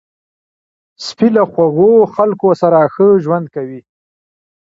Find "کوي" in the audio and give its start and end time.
3.55-3.81